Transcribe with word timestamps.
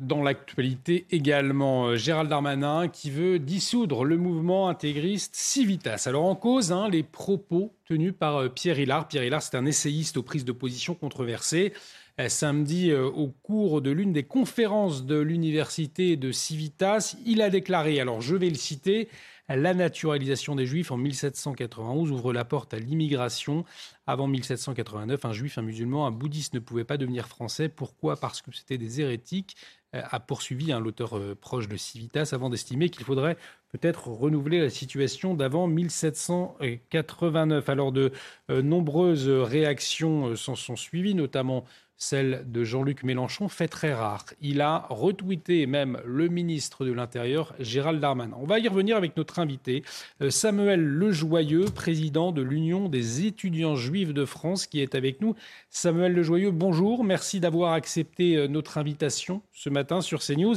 Dans 0.00 0.22
l'actualité 0.22 1.04
également, 1.10 1.88
euh, 1.88 1.96
Gérald 1.96 2.30
Darmanin 2.30 2.88
qui 2.88 3.10
veut 3.10 3.38
dissoudre 3.38 4.02
le 4.02 4.16
mouvement 4.16 4.70
intégriste 4.70 5.34
Civitas. 5.36 6.04
Alors 6.06 6.24
en 6.24 6.34
cause, 6.34 6.72
hein, 6.72 6.88
les 6.88 7.02
propos 7.02 7.74
tenus 7.84 8.14
par 8.18 8.36
euh, 8.38 8.48
Pierre 8.48 8.78
Hillard. 8.78 9.08
Pierre 9.08 9.24
Hillard, 9.24 9.42
c'est 9.42 9.58
un 9.58 9.66
essayiste 9.66 10.16
aux 10.16 10.22
prises 10.22 10.46
de 10.46 10.52
position 10.52 10.94
controversées. 10.94 11.74
Euh, 12.18 12.30
samedi, 12.30 12.94
au 12.94 13.28
cours 13.42 13.82
de 13.82 13.90
l'une 13.90 14.14
des 14.14 14.22
conférences 14.22 15.04
de 15.04 15.18
l'université 15.18 16.16
de 16.16 16.32
Civitas, 16.32 17.14
il 17.26 17.42
a 17.42 17.50
déclaré, 17.50 18.00
alors 18.00 18.22
je 18.22 18.36
vais 18.36 18.48
le 18.48 18.54
citer, 18.54 19.08
la 19.56 19.74
naturalisation 19.74 20.54
des 20.54 20.64
Juifs 20.64 20.92
en 20.92 20.96
1791 20.96 22.12
ouvre 22.12 22.32
la 22.32 22.44
porte 22.44 22.72
à 22.72 22.78
l'immigration. 22.78 23.64
Avant 24.06 24.28
1789, 24.28 25.24
un 25.24 25.32
juif, 25.32 25.58
un 25.58 25.62
musulman, 25.62 26.06
un 26.06 26.12
bouddhiste 26.12 26.54
ne 26.54 26.60
pouvaient 26.60 26.84
pas 26.84 26.96
devenir 26.96 27.26
français. 27.26 27.68
Pourquoi? 27.68 28.16
Parce 28.16 28.42
que 28.42 28.52
c'était 28.52 28.78
des 28.78 29.00
hérétiques 29.00 29.56
a 29.92 30.20
poursuivi 30.20 30.72
hein, 30.72 30.80
l'auteur 30.80 31.18
euh, 31.18 31.34
proche 31.34 31.68
de 31.68 31.76
Civitas 31.76 32.30
avant 32.32 32.50
d'estimer 32.50 32.90
qu'il 32.90 33.04
faudrait 33.04 33.36
peut-être 33.70 34.08
renouveler 34.08 34.60
la 34.60 34.70
situation 34.70 35.34
d'avant 35.34 35.66
1789. 35.66 37.68
Alors 37.68 37.92
de 37.92 38.12
euh, 38.50 38.62
nombreuses 38.62 39.28
réactions 39.28 40.36
s'en 40.36 40.54
sont 40.54 40.76
suivies, 40.76 41.14
notamment 41.14 41.64
celle 42.00 42.44
de 42.50 42.64
Jean-Luc 42.64 43.02
Mélenchon, 43.02 43.48
fait 43.48 43.68
très 43.68 43.92
rare. 43.92 44.24
Il 44.40 44.62
a 44.62 44.86
retweeté 44.88 45.66
même 45.66 46.00
le 46.06 46.28
ministre 46.28 46.86
de 46.86 46.92
l'Intérieur, 46.92 47.54
Gérald 47.60 48.00
Darmanin. 48.00 48.34
On 48.40 48.46
va 48.46 48.58
y 48.58 48.66
revenir 48.68 48.96
avec 48.96 49.18
notre 49.18 49.38
invité, 49.38 49.84
euh, 50.22 50.30
Samuel 50.30 50.82
Lejoyeux, 50.82 51.66
président 51.66 52.32
de 52.32 52.40
l'Union 52.40 52.88
des 52.88 53.26
étudiants 53.26 53.76
juifs 53.76 54.14
de 54.14 54.24
France, 54.24 54.66
qui 54.66 54.80
est 54.80 54.94
avec 54.94 55.20
nous. 55.20 55.34
Samuel 55.68 56.14
Lejoyeux, 56.14 56.52
bonjour. 56.52 57.04
Merci 57.04 57.38
d'avoir 57.38 57.74
accepté 57.74 58.36
euh, 58.36 58.48
notre 58.48 58.78
invitation 58.78 59.42
ce 59.52 59.68
matin 59.68 60.00
sur 60.00 60.20
CNews. 60.20 60.56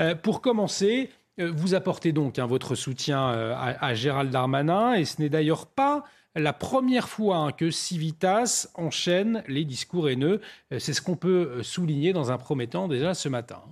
Euh, 0.00 0.16
pour 0.16 0.40
commencer, 0.40 1.10
vous 1.40 1.74
apportez 1.74 2.12
donc 2.12 2.38
hein, 2.38 2.46
votre 2.46 2.74
soutien 2.74 3.28
à 3.28 3.94
Gérald 3.94 4.30
Darmanin, 4.30 4.94
et 4.94 5.04
ce 5.04 5.20
n'est 5.20 5.28
d'ailleurs 5.28 5.66
pas 5.66 6.04
la 6.36 6.52
première 6.52 7.08
fois 7.08 7.36
hein, 7.38 7.52
que 7.52 7.70
Civitas 7.70 8.68
enchaîne 8.74 9.42
les 9.48 9.64
discours 9.64 10.08
haineux. 10.08 10.40
Euh, 10.72 10.78
c'est 10.78 10.92
ce 10.92 11.02
qu'on 11.02 11.16
peut 11.16 11.50
euh, 11.50 11.62
souligner 11.62 12.12
dans 12.12 12.30
un 12.30 12.38
premier 12.38 12.68
temps 12.68 12.88
déjà 12.88 13.14
ce 13.14 13.28
matin. 13.28 13.62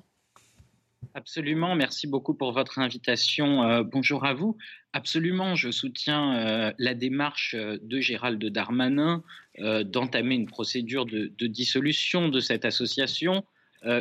Absolument, 1.15 1.75
merci 1.75 2.07
beaucoup 2.07 2.35
pour 2.35 2.53
votre 2.53 2.79
invitation. 2.81 3.63
Euh, 3.63 3.83
bonjour 3.85 4.25
à 4.25 4.35
vous. 4.35 4.57
Absolument, 4.93 5.55
je 5.55 5.71
soutiens 5.71 6.73
la 6.79 6.95
démarche 6.95 7.55
de 7.55 8.01
Gérald 8.01 8.43
Darmanin 8.43 9.23
d'entamer 9.59 10.35
une 10.35 10.47
procédure 10.47 11.05
de, 11.05 11.47
dissolution 11.47 12.31
de 12.31 12.41
cette 12.41 12.65
association, 12.65 13.45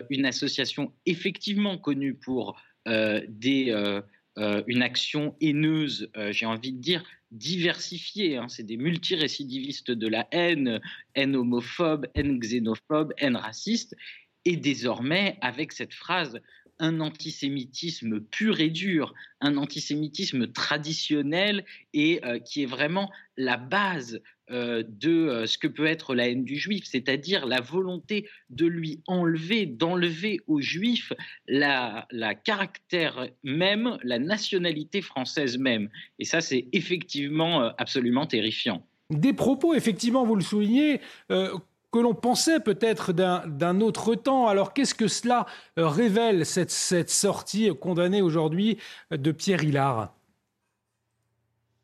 une 0.10 0.26
association 0.26 0.94
effectivement 1.06 1.78
connue 1.78 2.14
pour 2.14 2.56
des, 2.88 4.02
une 4.38 4.82
action 4.82 5.36
haineuse, 5.42 6.10
j'ai 6.32 6.46
envie 6.46 6.74
de 6.74 6.80
dire, 6.80 7.04
diversifiés. 7.32 8.38
Hein. 8.38 8.48
C'est 8.48 8.64
des 8.64 8.78
multirécidivistes 8.78 9.92
de 9.92 10.08
la 10.08 10.28
haine, 10.32 10.80
haine 11.16 11.36
homophobe, 11.36 12.08
haine 12.16 12.40
xénophobe, 12.40 13.14
haine 13.18 13.36
raciste. 13.36 13.96
Et 14.46 14.56
désormais, 14.56 15.38
avec 15.42 15.74
cette 15.74 15.94
phrase, 15.94 16.40
un 16.80 17.00
antisémitisme 17.00 18.22
pur 18.22 18.60
et 18.60 18.70
dur, 18.70 19.14
un 19.42 19.58
antisémitisme 19.58 20.52
traditionnel 20.52 21.66
et 21.94 22.24
euh, 22.24 22.40
qui 22.40 22.64
est 22.64 22.68
vraiment 22.68 23.12
la 23.36 23.58
base 23.58 24.22
euh, 24.50 24.82
de 24.88 25.12
euh, 25.12 25.46
ce 25.46 25.58
que 25.58 25.68
peut 25.68 25.86
être 25.86 26.16
la 26.16 26.30
haine 26.30 26.46
du 26.46 26.56
juif, 26.56 26.86
c'est-à-dire 26.86 27.46
la 27.46 27.60
volonté 27.60 28.30
de 28.50 28.66
lui 28.66 29.02
enlever, 29.06 29.66
d'enlever 29.66 30.40
aux 30.48 30.62
juifs 30.62 31.12
la, 31.50 32.08
la, 32.12 32.34
caractère 32.34 33.28
même, 33.44 33.98
la 34.04 34.20
nationalité 34.20 35.02
française 35.02 35.58
même. 35.58 35.90
Et 36.20 36.24
ça, 36.24 36.40
c'est 36.40 36.68
effectivement 36.72 37.62
euh, 37.62 37.70
absolument 37.78 38.26
terrifiant. 38.26 38.88
Des 39.10 39.34
propos, 39.34 39.74
effectivement, 39.74 40.26
vous 40.26 40.36
le 40.36 40.44
soulignez, 40.44 41.02
que 41.30 42.00
l'on 42.00 42.14
pensait 42.14 42.60
peut-être 42.60 43.14
d'un 43.14 43.82
autre 43.82 44.16
temps. 44.16 44.48
Alors 44.48 44.74
qu'est-ce 44.74 44.96
que 44.96 45.08
cela 45.08 45.46
révèle, 45.78 46.46
cette, 46.46 46.72
cette 46.72 47.10
sortie 47.10 47.70
condamnée 47.80 48.22
aujourd'hui 48.22 48.78
de 49.12 49.32
Pierre 49.32 49.64
Hillard? 49.64 50.17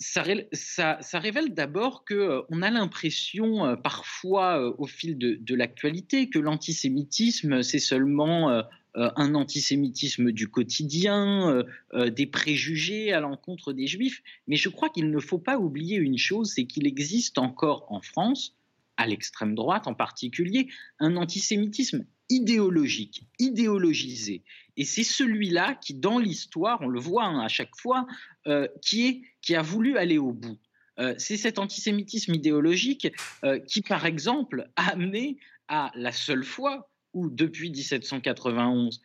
Ça, 0.04 1.20
révèle 1.20 1.54
d'abord 1.54 2.06
qu'on 2.06 2.16
euh, 2.16 2.62
a 2.62 2.70
l'impression 2.70 3.66
euh, 3.66 3.76
parfois 3.76 4.60
euh, 4.60 4.74
au 4.78 4.86
fil 4.86 5.18
de, 5.18 5.56
l'actualité 5.56 6.30
que 6.30 6.40
l'antisémitisme, 6.40 7.62
c'est 7.62 7.80
seulement 7.80 8.64
un 8.96 9.36
antisémitisme 9.36 10.32
du 10.32 10.48
quotidien, 10.48 11.64
des 11.94 12.26
préjugés 12.26 13.14
à 13.14 13.20
l'encontre 13.20 13.72
des 13.72 13.86
juifs. 13.86 14.24
Mais 14.48 14.56
je 14.56 14.70
crois 14.70 14.90
qu'il 14.90 15.12
ne 15.12 15.20
faut 15.20 15.38
pas 15.38 15.60
oublier 15.60 15.98
une 15.98 16.18
chose, 16.18 16.54
c'est 16.56 16.66
qu'il 16.66 16.88
existe 16.88 17.38
encore 17.38 17.86
en 17.90 18.02
France, 18.02 18.56
à 18.98 19.06
l'extrême 19.06 19.54
droite 19.54 19.86
en 19.86 19.94
particulier, 19.94 20.70
un 21.00 21.18
antisémitisme 21.18 22.06
idéologique, 22.30 23.28
idéologisé. 23.38 24.44
Et 24.78 24.86
c'est 24.86 25.04
celui-là 25.04 25.76
qui, 25.76 25.94
dans 25.94 26.18
l'histoire, 26.18 26.82
on 26.82 26.88
le 26.88 27.00
voit 27.00 27.26
hein, 27.26 27.42
à 27.42 27.48
chaque 27.48 27.76
fois, 27.76 28.08
euh, 28.48 28.68
qui, 28.82 29.24
a 29.50 29.62
voulu 29.62 29.98
aller 29.98 30.18
au 30.18 30.32
bout. 30.32 30.58
Euh, 31.00 31.14
c'est 31.18 31.38
cet 31.38 31.60
antisémitisme 31.60 32.34
idéologique 32.34 33.12
euh, 33.44 33.60
qui, 33.60 33.82
par 33.82 34.06
exemple, 34.06 34.70
a 34.76 34.92
amené 34.92 35.38
à 35.68 35.92
la 35.96 36.12
seule 36.12 36.44
fois 36.44 36.90
où, 37.14 37.30
depuis 37.30 37.70
1791, 37.70 39.02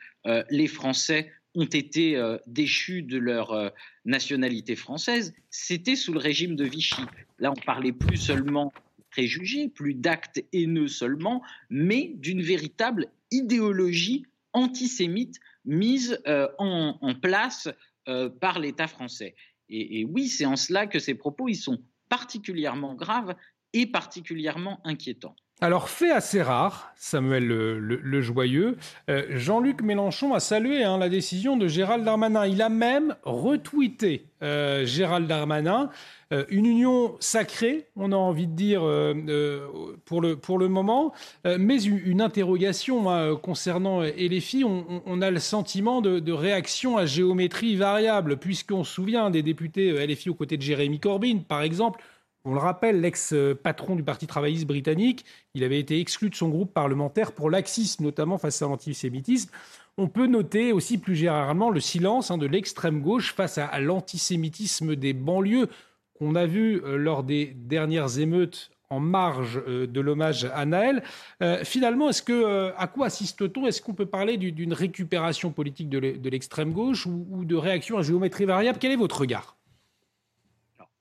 les 0.50 0.66
Français 0.66 1.30
ont 1.54 1.64
été 1.64 2.20
déchus 2.46 3.02
de 3.02 3.18
leur 3.18 3.72
nationalité 4.06 4.76
française, 4.76 5.34
c'était 5.50 5.96
sous 5.96 6.12
le 6.12 6.18
régime 6.18 6.56
de 6.56 6.64
Vichy. 6.64 7.02
Là, 7.38 7.52
on 7.52 7.60
parlait 7.66 7.92
plus 7.92 8.16
seulement 8.16 8.72
préjugés, 9.10 9.68
plus 9.68 9.94
d'actes 9.94 10.42
haineux 10.52 10.88
seulement, 10.88 11.42
mais 11.70 12.12
d'une 12.16 12.42
véritable 12.42 13.08
idéologie 13.30 14.24
antisémite 14.52 15.38
mise 15.68 16.20
euh, 16.26 16.48
en, 16.58 17.14
place 17.14 17.68
euh, 18.08 18.28
par 18.28 18.58
l'État 18.58 18.88
français. 18.88 19.36
Et, 19.68 20.04
oui, 20.06 20.28
c'est 20.28 20.46
en 20.46 20.56
cela 20.56 20.86
que 20.86 20.98
ces 20.98 21.14
propos 21.14 21.46
ils 21.48 21.56
sont 21.56 21.78
particulièrement 22.08 22.94
graves 22.94 23.36
et 23.74 23.86
particulièrement 23.86 24.80
inquiétants. 24.84 25.36
Alors, 25.60 25.88
fait 25.88 26.12
assez 26.12 26.40
rare, 26.40 26.92
Samuel 26.94 27.46
le, 27.46 28.20
Joyeux, 28.20 28.76
euh, 29.10 29.24
Jean-Luc 29.30 29.82
Mélenchon 29.82 30.34
a 30.34 30.40
salué 30.40 30.84
hein, 30.84 30.98
la 30.98 31.08
décision 31.08 31.56
de 31.56 31.66
Gérald 31.66 32.04
Darmanin. 32.04 32.46
Il 32.46 32.62
a 32.62 32.68
même 32.68 33.16
retweeté 33.24 34.26
Gérald 34.40 35.26
Darmanin 35.26 35.90
euh, 36.30 36.44
une 36.50 36.66
union 36.66 37.16
sacrée, 37.20 37.86
on 37.96 38.12
a 38.12 38.16
envie 38.16 38.46
de 38.46 38.52
dire 38.52 38.82
euh, 38.86 39.14
euh, 39.28 39.96
pour, 40.04 40.20
le, 40.20 40.68
moment, 40.68 41.14
mais 41.44 41.82
une 41.82 42.20
interrogation 42.20 43.10
hein, 43.10 43.34
concernant 43.36 44.02
filles, 44.40 44.64
on, 44.64 45.22
a 45.22 45.30
le 45.30 45.38
sentiment 45.38 46.02
de, 46.02 46.32
réaction 46.32 46.98
à 46.98 47.06
géométrie 47.06 47.76
variable, 47.76 48.36
puisqu'on 48.36 48.84
se 48.84 48.92
souvient 48.92 49.30
des 49.30 49.42
députés 49.42 50.06
LFI 50.06 50.28
aux 50.28 50.34
côtés 50.34 50.58
de 50.58 50.62
Jérémy 50.62 51.00
Corbyn, 51.00 51.38
par 51.48 51.62
exemple. 51.62 52.00
On 52.48 52.54
le 52.54 52.60
rappelle, 52.60 53.02
l'ex-patron 53.02 53.94
du 53.94 54.02
Parti 54.02 54.26
travailliste 54.26 54.66
britannique, 54.66 55.26
il 55.52 55.64
avait 55.64 55.78
été 55.78 56.00
exclu 56.00 56.30
de 56.30 56.34
son 56.34 56.48
groupe 56.48 56.72
parlementaire 56.72 57.32
pour 57.32 57.50
laxisme, 57.50 58.04
notamment 58.04 58.38
face 58.38 58.62
à 58.62 58.64
l'antisémitisme. 58.64 59.50
On 59.98 60.08
peut 60.08 60.26
noter 60.26 60.72
aussi 60.72 60.96
plus 60.96 61.14
généralement 61.14 61.68
le 61.68 61.80
silence 61.80 62.30
hein, 62.30 62.38
de 62.38 62.46
l'extrême 62.46 63.02
gauche 63.02 63.34
face 63.34 63.58
à 63.58 63.78
l'antisémitisme 63.80 64.96
des 64.96 65.12
banlieues 65.12 65.68
qu'on 66.14 66.34
a 66.36 66.46
vu 66.46 66.82
euh, 66.84 66.96
lors 66.96 67.22
des 67.22 67.52
dernières 67.54 68.18
émeutes 68.18 68.70
en 68.88 68.98
marge 68.98 69.62
euh, 69.68 69.86
de 69.86 70.00
l'hommage 70.00 70.46
à 70.46 70.64
Naël. 70.64 71.02
Euh, 71.42 71.62
finalement, 71.64 72.08
est-ce 72.08 72.22
que, 72.22 72.72
à 72.78 72.86
quoi 72.86 73.08
assiste-t-on? 73.08 73.66
Est-ce 73.66 73.82
qu'on 73.82 73.92
peut 73.92 74.06
parler 74.06 74.38
d'une 74.38 74.72
récupération 74.72 75.50
politique 75.50 75.90
de 75.90 76.30
l'extrême 76.30 76.72
gauche 76.72 77.04
ou, 77.04 77.44
de 77.44 77.56
réaction 77.56 77.98
à 77.98 78.02
géométrie 78.02 78.46
variable? 78.46 78.78
Quel 78.80 78.92
est 78.92 78.96
votre 78.96 79.20
regard? 79.20 79.58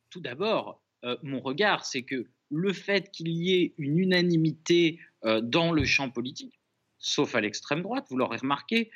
Tout 0.09 0.19
d'abord, 0.19 0.81
mon 1.23 1.39
regard, 1.39 1.85
c'est 1.85 2.03
que 2.03 2.25
le 2.49 2.73
fait 2.73 3.11
qu'il 3.11 3.29
y 3.29 3.53
ait 3.53 3.73
une 3.77 3.99
unanimité 3.99 4.99
dans 5.43 5.71
le 5.71 5.83
champ 5.85 6.09
politique, 6.09 6.59
sauf 6.99 7.35
à 7.35 7.41
l'extrême 7.41 7.81
droite, 7.81 8.05
vous 8.09 8.17
l'aurez 8.17 8.37
remarqué, 8.37 8.89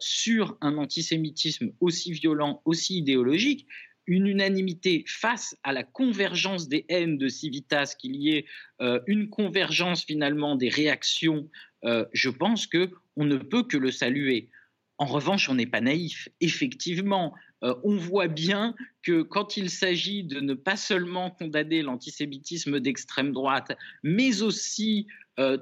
sur 0.00 0.58
un 0.60 0.76
antisémitisme 0.78 1.72
aussi 1.80 2.12
violent, 2.12 2.60
aussi 2.64 2.98
idéologique, 2.98 3.66
une 4.08 4.26
unanimité 4.26 5.04
face 5.06 5.54
à 5.62 5.72
la 5.72 5.84
convergence 5.84 6.66
des 6.68 6.86
haines 6.88 7.18
de 7.18 7.28
Civitas, 7.28 7.94
qu'il 7.96 8.16
y 8.16 8.30
ait 8.36 8.46
euh, 8.80 9.00
une 9.06 9.28
convergence 9.28 10.04
finalement 10.04 10.56
des 10.56 10.70
réactions, 10.70 11.48
euh, 11.84 12.06
je 12.12 12.30
pense 12.30 12.66
que 12.66 12.90
on 13.16 13.26
ne 13.26 13.36
peut 13.36 13.62
que 13.64 13.76
le 13.76 13.90
saluer. 13.90 14.48
En 14.98 15.06
revanche, 15.06 15.48
on 15.48 15.54
n'est 15.54 15.66
pas 15.66 15.80
naïf. 15.80 16.28
Effectivement, 16.40 17.32
euh, 17.62 17.74
on 17.84 17.96
voit 17.96 18.28
bien 18.28 18.74
que 19.02 19.22
quand 19.22 19.56
il 19.56 19.70
s'agit 19.70 20.24
de 20.24 20.40
ne 20.40 20.54
pas 20.54 20.76
seulement 20.76 21.30
condamner 21.30 21.82
l'antisémitisme 21.82 22.80
d'extrême 22.80 23.32
droite, 23.32 23.76
mais 24.02 24.42
aussi 24.42 25.06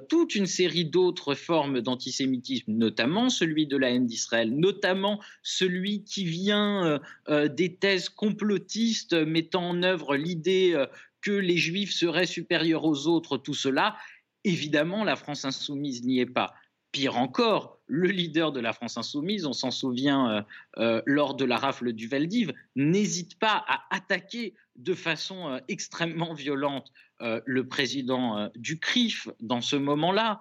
toute 0.09 0.33
une 0.33 0.47
série 0.47 0.85
d'autres 0.85 1.35
formes 1.35 1.81
d'antisémitisme, 1.81 2.71
notamment 2.71 3.29
celui 3.29 3.67
de 3.67 3.77
la 3.77 3.91
haine 3.91 4.07
d'Israël, 4.07 4.49
notamment 4.49 5.21
celui 5.43 6.03
qui 6.03 6.25
vient 6.25 6.99
des 7.29 7.75
thèses 7.75 8.09
complotistes 8.09 9.13
mettant 9.13 9.69
en 9.69 9.83
œuvre 9.83 10.15
l'idée 10.15 10.83
que 11.21 11.31
les 11.31 11.57
juifs 11.57 11.93
seraient 11.93 12.25
supérieurs 12.25 12.85
aux 12.85 13.05
autres, 13.05 13.37
tout 13.37 13.53
cela, 13.53 13.97
évidemment, 14.43 15.03
la 15.03 15.15
France 15.15 15.45
insoumise 15.45 16.03
n'y 16.03 16.19
est 16.19 16.25
pas. 16.25 16.53
Pire 16.97 17.17
encore, 17.17 17.79
le 17.85 18.07
leader 18.07 18.51
de 18.51 18.59
la 18.59 18.73
France 18.73 18.97
insoumise, 18.97 19.45
on 19.45 19.53
s'en 19.53 19.69
souvient 19.69 20.31
euh, 20.31 20.41
euh, 20.79 21.01
lors 21.05 21.35
de 21.35 21.45
la 21.45 21.57
rafle 21.57 21.93
du 21.93 22.07
Veldiv, 22.07 22.53
n'hésite 22.75 23.37
pas 23.37 23.63
à 23.67 23.83
attaquer 23.95 24.55
de 24.77 24.95
façon 24.95 25.47
euh, 25.47 25.59
extrêmement 25.67 26.33
violente 26.33 26.91
le 27.19 27.67
président 27.67 28.49
du 28.55 28.79
CRIF 28.79 29.27
dans 29.39 29.61
ce 29.61 29.75
moment-là. 29.75 30.39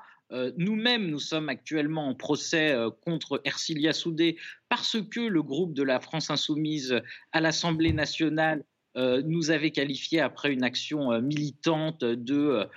Nous-mêmes, 0.59 1.07
nous 1.07 1.19
sommes 1.19 1.49
actuellement 1.49 2.09
en 2.09 2.15
procès 2.15 2.75
contre 3.03 3.41
Ercilia 3.45 3.95
Soudé 3.95 4.37
parce 4.69 4.99
que 5.11 5.21
le 5.21 5.43
groupe 5.43 5.73
de 5.73 5.83
la 5.83 6.01
France 6.01 6.29
insoumise 6.29 7.01
à 7.33 7.41
l'Assemblée 7.41 7.95
nationale 7.95 8.63
nous 8.95 9.51
avait 9.51 9.71
qualifié 9.71 10.21
après 10.21 10.53
une 10.53 10.65
action 10.65 11.19
militante 11.23 12.05
de 12.05 12.69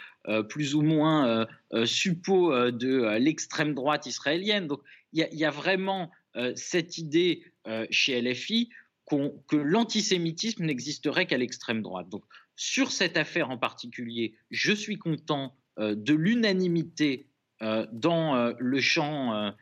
plus 0.49 0.75
ou 0.75 0.81
moins 0.81 1.47
suppos 1.85 2.71
de 2.71 3.17
l'extrême 3.17 3.73
droite 3.73 4.05
israélienne. 4.05 4.67
Donc 4.67 4.81
il 5.13 5.27
y, 5.31 5.45
a 5.45 5.49
vraiment 5.49 6.11
cette 6.55 6.97
idée 6.97 7.43
chez 7.89 8.21
LFI 8.21 8.69
que 9.07 9.57
l'antisémitisme 9.57 10.65
n'existerait 10.65 11.25
qu'à 11.25 11.37
l'extrême 11.37 11.81
droite. 11.81 12.09
Donc 12.09 12.23
sur 12.55 12.91
cette 12.91 13.17
affaire 13.17 13.49
en 13.49 13.57
particulier, 13.57 14.35
je 14.51 14.71
suis 14.71 14.97
content 14.97 15.55
de 15.77 16.13
l'unanimité 16.13 17.27
dans 17.61 18.53
le 18.57 18.79
champ 18.79 19.53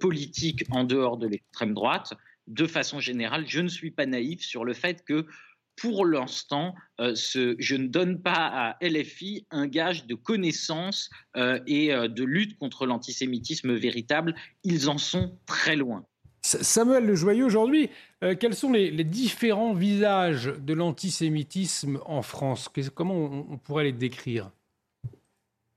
politique 0.00 0.64
en 0.70 0.84
dehors 0.84 1.16
de 1.16 1.26
l'extrême 1.26 1.74
droite. 1.74 2.14
De 2.46 2.66
façon 2.66 3.00
générale, 3.00 3.44
je 3.46 3.60
ne 3.60 3.68
suis 3.68 3.90
pas 3.90 4.06
naïf 4.06 4.42
sur 4.42 4.64
le 4.64 4.74
fait 4.74 5.04
que 5.04 5.26
pour 5.76 6.06
l'instant, 6.06 6.74
euh, 7.00 7.14
je 7.14 7.74
ne 7.76 7.86
donne 7.86 8.20
pas 8.20 8.32
à 8.32 8.76
LFI 8.80 9.46
un 9.50 9.66
gage 9.66 10.06
de 10.06 10.14
connaissance 10.14 11.10
euh, 11.36 11.58
et 11.66 11.92
euh, 11.92 12.08
de 12.08 12.24
lutte 12.24 12.58
contre 12.58 12.86
l'antisémitisme 12.86 13.74
véritable. 13.74 14.34
Ils 14.64 14.88
en 14.88 14.98
sont 14.98 15.38
très 15.46 15.76
loin. 15.76 16.04
Samuel 16.44 17.06
Le 17.06 17.14
Joyeux, 17.14 17.44
aujourd'hui, 17.44 17.88
quels 18.40 18.54
sont 18.54 18.72
les, 18.72 18.90
différents 19.04 19.74
visages 19.74 20.46
de 20.46 20.74
l'antisémitisme 20.74 22.00
en 22.04 22.22
France? 22.22 22.68
Comment 22.94 23.46
on, 23.48 23.58
pourrait 23.58 23.84
les 23.84 23.92
décrire? 23.92 24.50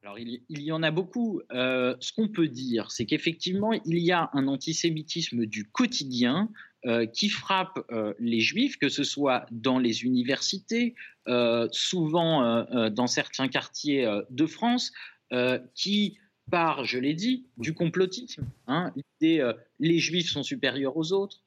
Alors, 0.02 0.18
il, 0.18 0.42
y 0.50 0.72
en 0.72 0.82
a 0.82 0.90
beaucoup. 0.90 1.44
ce 1.52 2.14
qu'on 2.14 2.30
peut 2.30 2.48
dire, 2.48 2.90
c'est 2.90 3.06
qu'effectivement, 3.06 3.74
il 3.74 4.00
y 4.00 4.12
a 4.12 4.32
un 4.34 4.48
antisémitisme 4.48 5.46
du 5.46 5.66
quotidien 5.66 6.50
euh, 6.86 7.08
qui 7.08 7.30
frappe 7.30 7.84
euh, 7.92 8.14
les 8.20 8.42
juifs, 8.42 8.78
que 8.78 8.90
ce 8.90 9.04
soit 9.04 9.48
dans 9.50 9.80
les 9.80 10.04
universités, 10.04 10.94
euh, 11.28 11.68
souvent 11.72 12.64
dans 12.92 13.08
certains 13.08 13.48
quartiers 13.48 14.08
de 14.30 14.46
France, 14.46 14.92
qui 15.74 16.20
part, 16.52 16.86
je 16.86 17.00
l'ai 17.00 17.16
dit, 17.16 17.48
du 17.58 17.74
complotisme. 17.74 18.46
Hein, 18.68 18.94
L'idée 18.96 19.52
les 19.80 19.98
juifs 19.98 20.30
sont 20.30 20.44
supérieurs 20.44 20.96
aux 20.96 21.12
autres. 21.12 21.42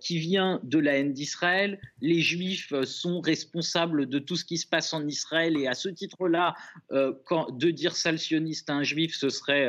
qui 0.00 0.18
vient 0.18 0.60
de 0.62 0.78
la 0.78 0.92
haine 0.98 1.12
d'Israël. 1.12 1.78
Les 2.00 2.20
Juifs 2.22 2.72
sont 2.84 3.20
responsables 3.20 4.08
de 4.08 4.18
tout 4.18 4.36
ce 4.36 4.46
qui 4.46 4.56
se 4.56 4.66
passe 4.66 4.94
en 4.94 5.06
Israël 5.06 5.54
et 5.58 5.66
à 5.66 5.74
ce 5.74 5.90
titre-là, 5.90 6.54
de 6.90 7.70
dire 7.70 7.94
salsioniste 7.94 8.70
à 8.70 8.74
un 8.74 8.84
Juif, 8.84 9.14
ce 9.14 9.28
serait 9.28 9.68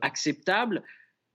acceptable. 0.00 0.84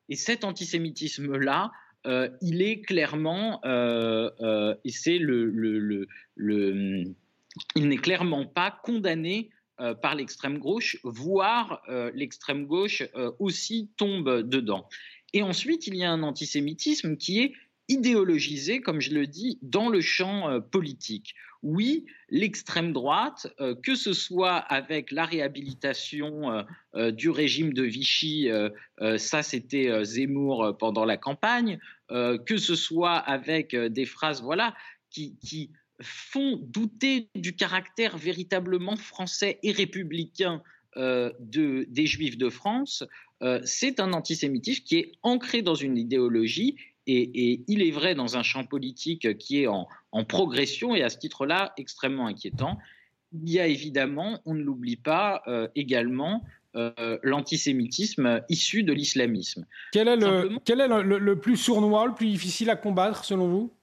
Et 0.08 0.16
cet 0.16 0.46
antisémitisme-là 0.46 1.72
euh, 2.08 2.30
il 2.42 2.62
est 2.62 2.82
clairement, 2.82 3.60
euh, 3.66 4.32
euh, 4.42 4.76
et 4.84 4.92
c'est 4.92 5.18
le, 5.18 5.46
le, 6.36 7.06
il 7.76 7.88
n'est 7.88 7.98
clairement 7.98 8.46
pas 8.46 8.80
condamné 8.84 9.50
par 10.04 10.14
l'extrême 10.14 10.60
gauche, 10.60 11.00
voire 11.04 11.82
l'extrême 12.14 12.68
gauche 12.68 13.02
aussi 13.40 13.90
tombe 13.98 14.48
dedans. 14.48 14.88
Et 15.34 15.42
ensuite, 15.42 15.88
il 15.88 15.96
y 15.96 16.04
a 16.04 16.12
un 16.12 16.22
antisémitisme 16.22 17.18
qui 17.18 17.40
est 17.40 17.54
idéologisé, 17.92 18.82
comme 18.82 19.02
je 19.02 19.12
le 19.12 19.28
dis, 19.28 19.60
dans 19.62 19.90
le 19.90 20.02
champ 20.02 20.62
politique. 20.62 21.36
Oui, 21.64 22.08
l'extrême 22.30 22.92
droite, 22.92 23.48
euh, 23.60 23.76
que 23.76 23.94
ce 23.94 24.14
soit 24.14 24.56
avec 24.56 25.12
la 25.12 25.26
réhabilitation 25.26 26.52
euh, 26.52 26.64
euh, 26.96 27.12
du 27.12 27.30
régime 27.30 27.74
de 27.74 27.84
Vichy, 27.84 28.50
ça 29.18 29.44
c'était 29.44 30.04
Zemmour 30.04 30.76
pendant 30.78 31.06
la 31.06 31.18
campagne, 31.18 31.80
que 32.10 32.58
ce 32.58 32.76
soit 32.76 33.16
avec 33.16 33.76
des 33.76 34.06
phrases 34.06 34.42
voilà, 34.42 34.76
qui, 35.10 35.72
font 36.04 36.58
douter 36.58 37.30
du 37.36 37.56
caractère 37.56 38.18
véritablement 38.18 38.96
français 38.96 39.60
et 39.62 39.72
républicain 39.72 40.64
de, 40.96 41.86
des 41.90 42.08
Juifs 42.08 42.40
de 42.40 42.50
France, 42.50 43.04
c'est 43.64 44.00
un 44.00 44.14
antisémitisme 44.14 44.84
qui 44.84 44.98
est 44.98 45.12
ancré 45.22 45.62
dans 45.62 45.76
une 45.76 45.98
idéologie 45.98 46.76
et, 47.12 47.62
il 47.68 47.82
est 47.82 47.92
vrai 47.92 48.16
dans 48.16 48.38
un 48.38 48.44
champ 48.44 48.64
politique 48.64 49.38
qui 49.38 49.64
est 49.64 49.68
en, 49.68 49.88
progression 50.28 50.96
et 50.96 51.04
à 51.04 51.10
ce 51.10 51.18
titre-là 51.18 51.74
extrêmement 51.78 52.28
inquiétant. 52.28 52.78
Il 53.34 53.50
y 53.50 53.60
a 53.60 53.68
évidemment, 53.68 54.40
on 54.46 54.54
ne 54.54 54.62
l'oublie 54.62 54.98
pas, 54.98 55.42
euh, 55.48 55.68
également 55.76 56.44
euh, 56.76 57.18
l'antisémitisme 57.24 58.42
issu 58.50 58.84
de 58.84 58.94
l'islamisme. 58.94 59.66
Quel 59.94 60.08
est, 60.08 60.18
le, 60.18 61.34
plus 61.36 61.58
sournois, 61.58 62.08
le 62.08 62.14
plus 62.14 62.28
difficile 62.28 62.70
à 62.70 62.76
combattre 62.76 63.24
selon 63.24 63.48
vous? 63.48 63.74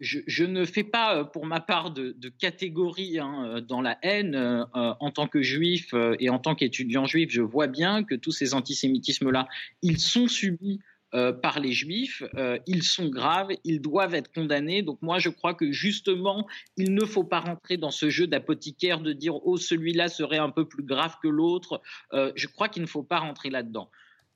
Je, 0.00 0.44
ne 0.44 0.64
fais 0.64 0.82
pas, 0.82 1.16
euh, 1.16 1.24
pour 1.24 1.46
ma 1.46 1.60
part, 1.60 1.92
de, 1.92 2.14
catégorie 2.38 3.20
hein, 3.20 3.64
dans 3.66 3.80
la 3.80 3.96
haine. 4.02 4.36
en 4.74 5.10
tant 5.12 5.28
que 5.28 5.40
juif 5.40 5.94
et 6.18 6.30
en 6.30 6.40
tant 6.40 6.56
qu'étudiant 6.56 7.06
juif, 7.06 7.30
je 7.30 7.42
vois 7.42 7.68
bien 7.68 8.02
que 8.02 8.16
tous 8.16 8.32
ces 8.32 8.54
antisémitismes-là, 8.54 9.48
ils 9.82 10.00
sont 10.00 10.26
subis 10.26 10.80
euh, 11.14 11.32
par 11.32 11.60
les 11.60 11.72
juifs, 11.72 12.24
euh, 12.36 12.58
ils 12.66 12.82
sont 12.82 13.08
graves, 13.08 13.50
ils 13.62 13.80
doivent 13.80 14.14
être 14.14 14.32
condamnés. 14.32 14.82
Donc 14.82 15.00
moi, 15.00 15.20
je 15.20 15.28
crois 15.28 15.54
que 15.54 15.70
justement, 15.70 16.46
il 16.76 16.92
ne 16.92 17.04
faut 17.04 17.22
pas 17.22 17.38
rentrer 17.38 17.76
dans 17.76 17.92
ce 17.92 18.10
jeu 18.10 18.26
d'apothicaire 18.26 19.00
de 19.00 19.12
dire 19.12 19.36
oh 19.46 19.56
celui-là 19.56 20.08
serait 20.08 20.38
un 20.38 20.50
peu 20.50 20.66
plus 20.66 20.82
grave 20.82 21.16
que 21.22 21.28
l'autre. 21.28 21.80
Euh, 22.14 22.32
je 22.34 22.48
crois 22.48 22.68
qu'il 22.68 22.82
ne 22.82 22.88
faut 22.88 23.04
pas 23.04 23.20
rentrer 23.20 23.50
là-dedans. 23.50 23.90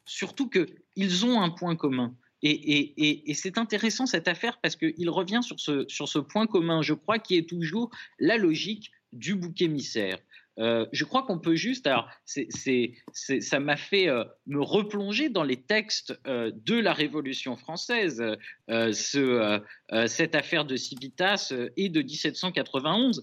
Surtout 0.05 0.49
qu'ils 0.49 1.27
ont 1.27 1.41
un 1.41 1.51
point 1.51 1.75
commun. 1.75 2.15
Et, 2.43 3.35
c'est 3.35 3.59
intéressant 3.59 4.07
cette 4.07 4.29
affaire 4.29 4.61
parce 4.63 4.77
qu'il 4.77 5.11
revient 5.11 5.41
sur 5.43 5.59
ce, 5.59 5.85
sur 5.89 6.09
ce 6.09 6.21
point 6.21 6.47
commun, 6.47 6.83
je 6.83 6.95
crois, 6.95 7.19
qui 7.19 7.37
est 7.37 7.49
toujours 7.49 7.91
la 8.21 8.37
logique 8.37 8.93
du 9.13 9.35
bouc 9.35 9.61
émissaire. 9.61 10.19
Euh, 10.59 10.87
je 10.93 11.05
crois 11.05 11.23
qu'on 11.23 11.39
peut 11.39 11.55
juste, 11.55 11.87
alors 11.87 12.09
ça 12.25 13.61
m'a 13.61 13.77
fait 13.77 14.09
euh, 14.09 14.25
me 14.47 14.61
replonger 14.61 15.29
dans 15.29 15.45
les 15.45 15.63
textes 15.63 16.19
euh, 16.27 16.51
de 16.55 16.75
la 16.75 16.93
Révolution 16.93 17.57
française, 17.57 18.23
cette 18.69 20.35
affaire 20.35 20.65
de 20.65 20.77
Civitas 20.77 21.53
et 21.77 21.89
de 21.89 22.03
1791. 22.03 23.23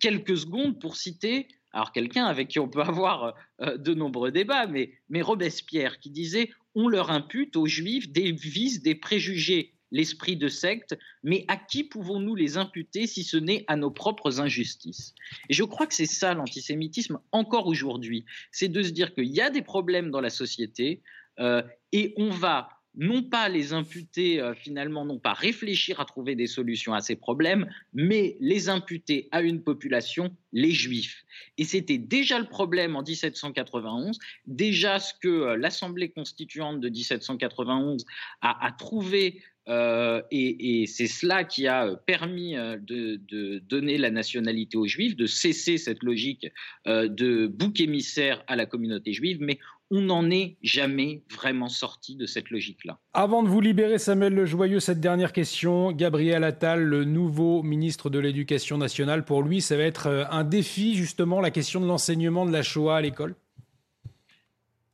Quelques 0.00 0.36
secondes 0.36 0.80
pour 0.80 0.96
citer, 0.96 1.48
alors 1.72 1.92
quelqu'un 1.92 2.26
avec 2.26 2.48
qui 2.48 2.58
on 2.58 2.68
peut 2.68 2.82
avoir 2.82 3.34
de 3.60 3.94
nombreux 3.94 4.30
débats, 4.30 4.66
mais, 4.66 4.92
mais 5.08 5.22
Robespierre 5.22 5.98
qui 5.98 6.10
disait 6.10 6.50
on 6.74 6.88
leur 6.88 7.10
impute 7.10 7.56
aux 7.56 7.66
Juifs 7.66 8.10
des 8.10 8.32
vices, 8.32 8.82
des 8.82 8.94
préjugés 8.94 9.75
l'esprit 9.90 10.36
de 10.36 10.48
secte, 10.48 10.96
mais 11.22 11.44
à 11.48 11.56
qui 11.56 11.84
pouvons-nous 11.84 12.34
les 12.34 12.56
imputer 12.56 13.06
si 13.06 13.24
ce 13.24 13.36
n'est 13.36 13.64
à 13.68 13.76
nos 13.76 13.90
propres 13.90 14.40
injustices? 14.40 15.14
Et 15.48 15.54
je 15.54 15.64
crois 15.64 15.86
que 15.86 15.94
c'est 15.94 16.06
ça 16.06 16.34
l'antisémitisme 16.34 17.18
encore 17.32 17.66
aujourd'hui, 17.66 18.24
c'est 18.50 18.68
de 18.68 18.82
se 18.82 18.90
dire 18.90 19.14
qu'il 19.14 19.26
y 19.26 19.40
a 19.40 19.50
des 19.50 19.62
problèmes 19.62 20.10
dans 20.10 20.20
la 20.20 20.30
société 20.30 21.02
euh, 21.38 21.62
et 21.92 22.14
on 22.16 22.30
va 22.30 22.68
non 22.96 23.22
pas 23.22 23.48
les 23.48 23.72
imputer 23.72 24.40
euh, 24.40 24.54
finalement, 24.54 25.04
non 25.04 25.18
pas 25.18 25.32
réfléchir 25.34 26.00
à 26.00 26.04
trouver 26.04 26.34
des 26.34 26.46
solutions 26.46 26.94
à 26.94 27.00
ces 27.00 27.16
problèmes, 27.16 27.68
mais 27.92 28.36
les 28.40 28.68
imputer 28.68 29.28
à 29.30 29.42
une 29.42 29.62
population, 29.62 30.34
les 30.52 30.72
juifs. 30.72 31.24
Et 31.58 31.64
c'était 31.64 31.98
déjà 31.98 32.38
le 32.38 32.46
problème 32.46 32.96
en 32.96 33.02
1791, 33.02 34.18
déjà 34.46 34.98
ce 34.98 35.12
que 35.14 35.28
euh, 35.28 35.56
l'Assemblée 35.56 36.08
constituante 36.10 36.80
de 36.80 36.88
1791 36.88 38.04
a, 38.40 38.72
trouvé 38.78 39.42
euh, 39.68 40.22
et, 40.30 40.86
c'est 40.86 41.08
cela 41.08 41.42
qui 41.42 41.66
a 41.66 41.96
permis 42.06 42.56
euh, 42.56 42.76
de, 42.78 43.58
donner 43.68 43.98
la 43.98 44.10
nationalité 44.10 44.76
aux 44.76 44.86
Juifs, 44.86 45.16
de 45.16 45.26
cesser 45.26 45.76
cette 45.76 46.02
logique 46.02 46.46
de 46.86 47.46
bouc 47.46 47.80
émissaire 47.80 48.44
à 48.46 48.56
la 48.56 48.66
communauté 48.66 49.12
juive, 49.12 49.38
mais 49.40 49.58
on 49.90 50.00
n'en 50.00 50.30
est 50.30 50.56
jamais 50.62 51.22
vraiment 51.30 51.68
sorti 51.68 52.16
de 52.16 52.26
cette 52.26 52.50
logique-là. 52.50 52.98
Avant 53.12 53.42
de 53.42 53.48
vous 53.48 53.60
libérer, 53.60 53.98
Samuel 53.98 54.34
Le 54.34 54.44
Joyeux, 54.44 54.80
cette 54.80 55.00
dernière 55.00 55.32
question. 55.32 55.92
Gabriel 55.92 56.44
Attal, 56.44 56.82
le 56.82 57.04
nouveau 57.04 57.62
ministre 57.62 58.10
de 58.10 58.18
l'Éducation 58.18 58.78
nationale, 58.78 59.24
pour 59.24 59.42
lui, 59.42 59.60
ça 59.60 59.76
va 59.76 59.84
être 59.84 60.26
un 60.30 60.44
défi, 60.44 60.94
justement, 60.94 61.40
la 61.40 61.50
question 61.50 61.80
de 61.80 61.86
l'enseignement 61.86 62.46
de 62.46 62.52
la 62.52 62.62
Shoah 62.62 62.96
à 62.96 63.00
l'école? 63.00 63.36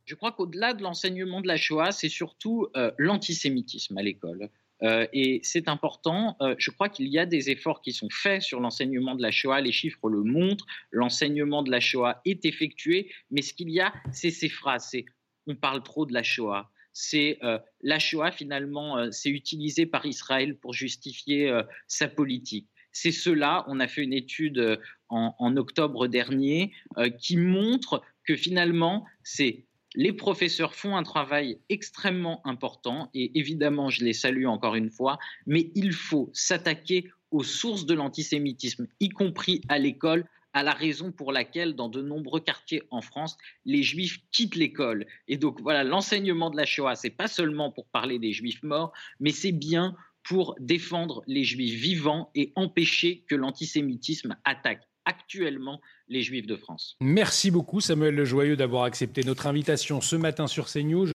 Je 0.05 0.15
crois 0.15 0.31
qu'au-delà 0.33 0.73
de 0.73 0.83
l'enseignement 0.83 1.41
de 1.41 1.47
la 1.47 1.57
Shoah, 1.57 1.91
c'est 1.91 2.09
surtout 2.09 2.67
euh, 2.75 2.91
l'antisémitisme 2.97 3.97
à 3.97 4.03
l'école. 4.03 4.49
Euh, 4.83 5.07
et 5.13 5.39
c'est 5.43 5.67
important. 5.67 6.35
Euh, 6.41 6.55
je 6.57 6.71
crois 6.71 6.89
qu'il 6.89 7.07
y 7.07 7.17
a 7.17 7.25
des 7.25 7.49
efforts 7.49 7.81
qui 7.81 7.93
sont 7.93 8.09
faits 8.11 8.41
sur 8.41 8.59
l'enseignement 8.59 9.15
de 9.15 9.21
la 9.21 9.31
Shoah. 9.31 9.61
Les 9.61 9.71
chiffres 9.71 10.09
le 10.09 10.23
montrent. 10.23 10.65
L'enseignement 10.91 11.63
de 11.63 11.71
la 11.71 11.79
Shoah 11.79 12.21
est 12.25 12.45
effectué. 12.45 13.11
Mais 13.31 13.41
ce 13.41 13.53
qu'il 13.53 13.69
y 13.69 13.79
a, 13.79 13.93
c'est 14.11 14.31
ces 14.31 14.49
phrases. 14.49 14.89
C'est 14.91 15.05
on 15.47 15.55
parle 15.55 15.83
trop 15.83 16.05
de 16.05 16.13
la 16.13 16.23
Shoah. 16.23 16.69
C'est 16.93 17.39
la 17.81 17.97
Shoah 17.97 18.31
finalement, 18.31 19.11
c'est 19.11 19.31
utilisé 19.31 19.87
par 19.87 20.05
Israël 20.05 20.55
pour 20.57 20.73
justifier 20.73 21.51
sa 21.87 22.07
politique. 22.07 22.69
C'est 22.91 23.11
cela. 23.11 23.65
On 23.67 23.79
a 23.79 23.87
fait 23.87 24.03
une 24.03 24.13
étude 24.13 24.79
en 25.09 25.57
octobre 25.57 26.07
dernier 26.07 26.71
qui 27.19 27.35
montre 27.35 28.03
que 28.25 28.35
finalement, 28.35 29.05
c'est 29.23 29.65
les 29.95 30.13
professeurs 30.13 30.73
font 30.73 30.95
un 30.95 31.03
travail 31.03 31.59
extrêmement 31.69 32.45
important 32.45 33.09
et 33.13 33.37
évidemment, 33.37 33.89
je 33.89 34.03
les 34.03 34.13
salue 34.13 34.45
encore 34.45 34.75
une 34.75 34.89
fois, 34.89 35.19
mais 35.45 35.71
il 35.75 35.93
faut 35.93 36.29
s'attaquer 36.33 37.09
aux 37.31 37.43
sources 37.43 37.85
de 37.85 37.93
l'antisémitisme, 37.93 38.87
y 38.99 39.09
compris 39.09 39.61
à 39.67 39.79
l'école, 39.79 40.25
à 40.53 40.61
la 40.61 40.73
raison 40.73 41.11
pour 41.11 41.31
laquelle, 41.31 41.75
dans 41.75 41.89
de 41.89 42.01
nombreux 42.01 42.39
quartiers 42.39 42.83
en 42.91 43.01
France, 43.01 43.37
les 43.65 43.81
juifs 43.81 44.19
quittent 44.31 44.55
l'école. 44.55 45.07
Et 45.27 45.37
donc, 45.37 45.59
voilà, 45.61 45.83
l'enseignement 45.83 46.51
de 46.51 46.57
la 46.57 46.65
Shoah, 46.65 46.95
c'est 46.95 47.09
pas 47.09 47.27
seulement 47.27 47.71
pour 47.71 47.87
parler 47.87 48.19
des 48.19 48.33
juifs 48.33 48.61
morts, 48.61 48.93
mais 49.19 49.31
c'est 49.31 49.51
bien 49.51 49.95
pour 50.23 50.55
défendre 50.59 51.23
les 51.25 51.43
juifs 51.43 51.79
vivants 51.79 52.29
et 52.35 52.53
empêcher 52.55 53.25
que 53.27 53.35
l'antisémitisme 53.35 54.37
attaque 54.45 54.87
actuellement 55.05 55.79
les 56.07 56.21
Juifs 56.21 56.47
de 56.47 56.55
France. 56.55 56.97
Merci 57.01 57.51
beaucoup 57.51 57.81
Samuel 57.81 58.15
Le 58.15 58.25
Joyeux 58.25 58.55
d'avoir 58.55 58.83
accepté 58.83 59.23
notre 59.23 59.47
invitation 59.47 60.01
ce 60.01 60.15
matin 60.15 60.47
sur 60.47 60.67
CNews. 60.67 61.11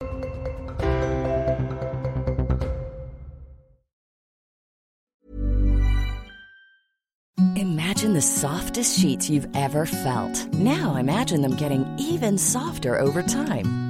Imagine 7.55 8.13
the 8.13 8.21
softest 8.21 8.99
sheets 8.99 9.29
you've 9.29 9.47
ever 9.55 9.85
felt. 9.85 10.47
Now 10.53 10.95
imagine 10.95 11.41
them 11.41 11.55
getting 11.55 11.85
even 11.97 12.37
softer 12.37 12.97
over 12.97 13.21
time. 13.21 13.88